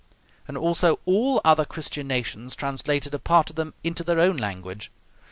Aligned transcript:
And 0.47 0.57
also 0.57 0.99
all 1.05 1.39
other 1.45 1.63
Christian 1.63 2.07
nations 2.07 2.55
translated 2.55 3.13
a 3.13 3.19
part 3.19 3.51
of 3.51 3.55
them 3.55 3.75
into 3.83 4.03
their 4.03 4.19
own 4.19 4.35
language. 4.37 4.89